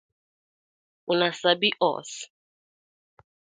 Una 1.15 1.27
sabi 1.41 1.71
os? 1.91 2.17